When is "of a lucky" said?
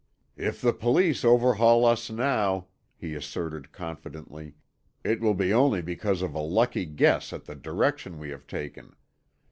6.23-6.87